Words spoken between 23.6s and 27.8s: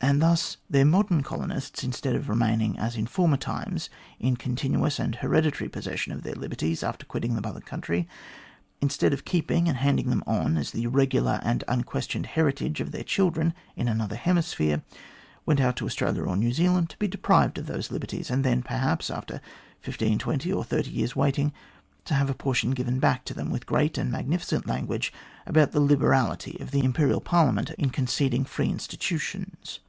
great and magnificent language about the liberality of the Imperial Parliament